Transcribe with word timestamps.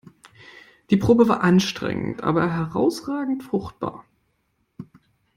Die 0.89 0.97
Probe 0.97 1.27
war 1.29 1.41
anstrengend, 1.43 2.23
aber 2.23 2.51
herausragend 2.51 3.43
fruchtbar. 3.43 4.03